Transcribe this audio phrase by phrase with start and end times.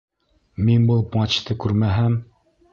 [0.69, 2.21] Мин был матчты күрмәһәм...